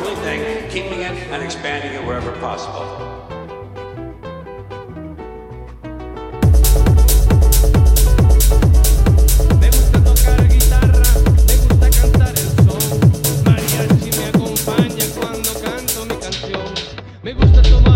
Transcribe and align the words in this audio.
only 0.00 0.14
thing, 0.22 0.70
keeping 0.70 1.00
it 1.00 1.12
and 1.30 1.42
expanding 1.42 1.92
it 1.92 2.06
wherever 2.06 2.32
possible. 2.40 2.86
Me 17.22 17.34
gusta 17.34 17.62
tomar 17.62 17.89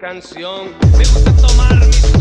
canción. 0.00 0.74
Me 0.96 1.04
gusta 1.04 1.32
tomar 1.36 1.74
mis 1.86 2.19